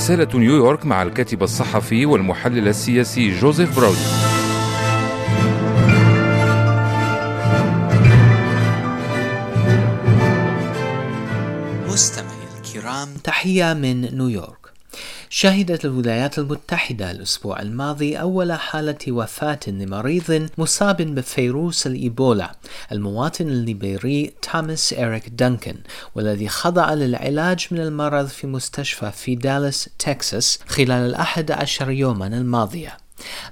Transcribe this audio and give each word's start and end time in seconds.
رسالة 0.00 0.38
نيويورك 0.38 0.86
مع 0.86 1.02
الكاتب 1.02 1.42
الصحفي 1.42 2.06
والمحلل 2.06 2.68
السياسي 2.68 3.38
جوزيف 3.38 3.76
براودي. 3.76 3.98
مستمعي 11.86 12.30
الكرام 12.58 13.08
تحية 13.24 13.74
من 13.74 14.00
نيويورك. 14.00 14.59
شهدت 15.32 15.84
الولايات 15.84 16.38
المتحدة 16.38 17.10
الأسبوع 17.10 17.62
الماضي 17.62 18.16
أول 18.16 18.52
حالة 18.52 18.98
وفاة 19.08 19.58
لمريض 19.66 20.48
مصاب 20.58 20.96
بفيروس 20.96 21.86
الإيبولا 21.86 22.52
المواطن 22.92 23.48
الليبيري 23.48 24.32
توماس 24.42 24.92
إريك 24.92 25.28
دانكن 25.28 25.74
والذي 26.14 26.48
خضع 26.48 26.94
للعلاج 26.94 27.66
من 27.70 27.80
المرض 27.80 28.26
في 28.26 28.46
مستشفى 28.46 29.12
في 29.12 29.34
دالاس 29.34 29.88
تكساس 29.98 30.58
خلال 30.66 31.06
الأحد 31.06 31.50
عشر 31.50 31.90
يوما 31.90 32.26
الماضية. 32.26 32.96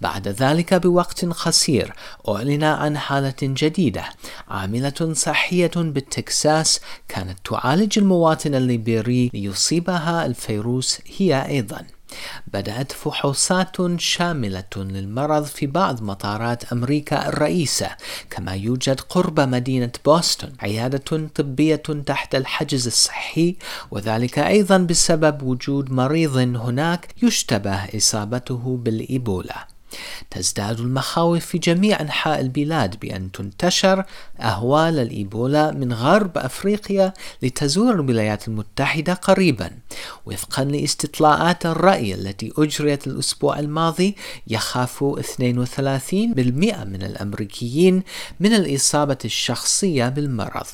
بعد 0.00 0.28
ذلك 0.28 0.74
بوقت 0.74 1.24
قصير 1.24 1.92
أعلن 2.28 2.64
عن 2.64 2.98
حالة 2.98 3.34
جديدة 3.42 4.04
عاملة 4.48 5.12
صحية 5.12 5.70
بالتكساس 5.76 6.80
كانت 7.08 7.38
تعالج 7.44 7.98
المواطن 7.98 8.54
الليبيري 8.54 9.30
ليصيبها 9.34 10.26
الفيروس 10.26 10.98
هي 11.18 11.46
أيضا. 11.48 11.86
بدأت 12.52 12.92
فحوصات 12.92 14.00
شاملة 14.00 14.64
للمرض 14.76 15.44
في 15.44 15.66
بعض 15.66 16.02
مطارات 16.02 16.72
أمريكا 16.72 17.28
الرئيسة 17.28 17.90
كما 18.30 18.54
يوجد 18.54 19.00
قرب 19.00 19.40
مدينة 19.40 19.92
بوسطن 20.04 20.52
عيادة 20.60 21.28
طبية 21.34 21.82
تحت 22.06 22.34
الحجز 22.34 22.86
الصحي 22.86 23.56
وذلك 23.90 24.38
أيضا 24.38 24.78
بسبب 24.78 25.42
وجود 25.42 25.92
مريض 25.92 26.36
هناك 26.36 27.14
يشتبه 27.22 27.96
إصابته 27.96 28.80
بالإيبولا. 28.84 29.73
تزداد 30.30 30.80
المخاوف 30.80 31.46
في 31.46 31.58
جميع 31.58 32.00
أنحاء 32.00 32.40
البلاد 32.40 33.00
بأن 33.00 33.32
تنتشر 33.32 34.04
أهوال 34.40 34.98
الإيبولا 34.98 35.70
من 35.70 35.92
غرب 35.92 36.38
أفريقيا 36.38 37.12
لتزور 37.42 37.94
الولايات 37.94 38.48
المتحدة 38.48 39.14
قريبا 39.14 39.70
وفقا 40.26 40.64
لاستطلاعات 40.64 41.66
الرأي 41.66 42.14
التي 42.14 42.52
أجريت 42.58 43.06
الأسبوع 43.06 43.58
الماضي 43.58 44.16
يخاف 44.46 45.04
32% 45.04 46.14
من 46.84 47.02
الأمريكيين 47.02 48.02
من 48.40 48.54
الإصابة 48.54 49.18
الشخصية 49.24 50.08
بالمرض. 50.08 50.66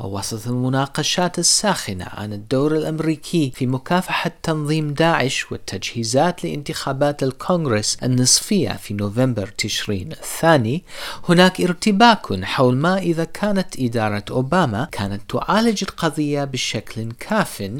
ووسط 0.00 0.46
المناقشات 0.46 1.38
الساخنة 1.38 2.04
عن 2.04 2.32
الدور 2.32 2.76
الأمريكي 2.76 3.52
في 3.54 3.66
مكافحة 3.66 4.30
تنظيم 4.42 4.94
داعش 4.94 5.52
والتجهيزات 5.52 6.44
لانتخابات 6.44 7.22
الكونغرس 7.22 7.96
النصفية 8.02 8.65
في 8.74 8.94
نوفمبر 8.94 9.46
تشرين 9.46 10.12
الثاني 10.12 10.84
هناك 11.28 11.60
ارتباك 11.60 12.44
حول 12.44 12.76
ما 12.76 12.98
إذا 12.98 13.24
كانت 13.24 13.80
إدارة 13.80 14.24
أوباما 14.30 14.88
كانت 14.92 15.22
تعالج 15.28 15.84
القضية 15.88 16.44
بشكل 16.44 17.12
كاف 17.20 17.70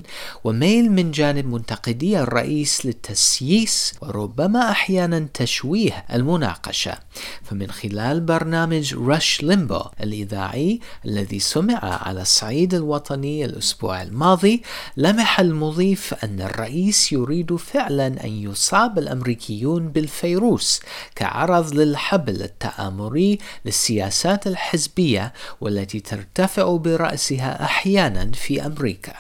وميل 0.45 0.93
من 0.93 1.11
جانب 1.11 1.47
منتقدي 1.47 2.21
الرئيس 2.21 2.87
للتسييس 2.87 3.95
وربما 4.03 4.71
أحيانا 4.71 5.27
تشويه 5.35 6.05
المناقشة. 6.13 6.99
فمن 7.43 7.71
خلال 7.71 8.21
برنامج 8.21 8.95
رش 8.95 9.43
ليمبو 9.43 9.81
الإذاعي 10.01 10.81
الذي 11.05 11.39
سمع 11.39 12.09
على 12.09 12.23
الصعيد 12.23 12.75
الوطني 12.75 13.45
الأسبوع 13.45 14.03
الماضي 14.03 14.63
لمح 14.97 15.41
المضيف 15.41 16.15
أن 16.25 16.41
الرئيس 16.41 17.13
يريد 17.13 17.57
فعلا 17.57 18.07
أن 18.07 18.31
يصاب 18.31 18.99
الأمريكيون 18.99 19.89
بالفيروس. 19.89 20.76
كعرض 21.17 21.75
للحبل 21.75 22.43
التآمري 22.43 23.39
للسياسات 23.65 24.47
الحزبية 24.47 25.33
والتي 25.61 26.01
ترتفع 26.01 26.77
برأسها 26.77 27.65
أحيانا 27.65 28.33
في 28.33 28.67
أمريكا. 28.67 29.13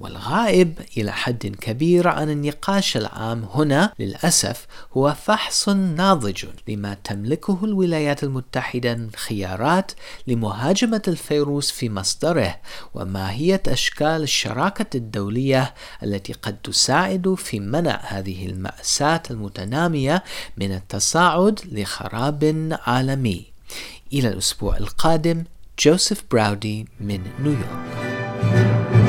والغائب 0.00 0.78
إلى 0.96 1.12
حد 1.12 1.46
كبير 1.46 2.08
عن 2.08 2.30
النقاش 2.30 2.96
العام 2.96 3.48
هنا 3.54 3.92
للأسف 3.98 4.66
هو 4.92 5.14
فحص 5.14 5.68
ناضج 5.68 6.44
لما 6.68 6.96
تملكه 7.04 7.58
الولايات 7.62 8.24
المتحدة 8.24 8.94
من 8.94 9.10
خيارات 9.16 9.92
لمهاجمة 10.26 11.02
الفيروس 11.08 11.70
في 11.70 11.90
مصدره 11.90 12.56
وماهية 12.94 13.62
أشكال 13.68 14.22
الشراكة 14.22 14.96
الدولية 14.96 15.74
التي 16.02 16.32
قد 16.32 16.56
تساعد 16.56 17.34
في 17.38 17.60
منع 17.60 18.00
هذه 18.02 18.46
المأساة 18.46 19.22
المتنامية 19.30 20.24
من 20.56 20.72
التصاعد 20.72 21.60
لخراب 21.72 22.76
عالمي. 22.86 23.44
إلى 24.12 24.28
الأسبوع 24.28 24.76
القادم 24.76 25.44
جوزيف 25.78 26.22
براودي 26.30 26.88
من 27.00 27.20
نيويورك. 27.40 29.05